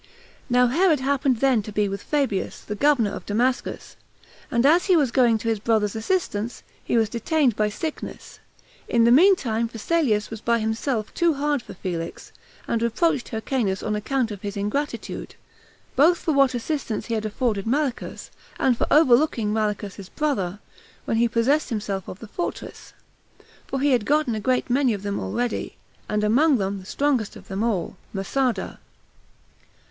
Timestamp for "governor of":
2.73-3.23